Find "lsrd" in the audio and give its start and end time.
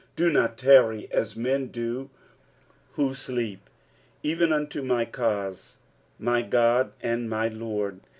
7.49-7.99